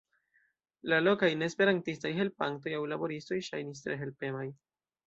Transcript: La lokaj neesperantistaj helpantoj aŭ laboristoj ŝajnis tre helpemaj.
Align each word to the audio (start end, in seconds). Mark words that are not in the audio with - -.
La 0.91 0.99
lokaj 1.07 1.29
neesperantistaj 1.41 2.13
helpantoj 2.23 2.75
aŭ 2.79 2.83
laboristoj 2.95 3.41
ŝajnis 3.51 3.87
tre 3.89 4.01
helpemaj. 4.07 4.53